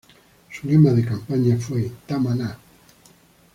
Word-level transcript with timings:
Su 0.51 0.67
lema 0.67 0.89
de 0.93 1.05
campaña 1.05 1.57
fue: 1.57 1.91
""Tama 2.07 2.33
na! 2.33 2.57